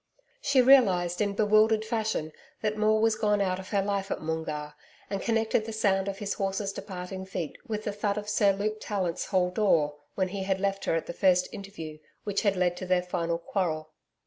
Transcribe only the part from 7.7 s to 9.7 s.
the thud of Sir Luke Tallant's hall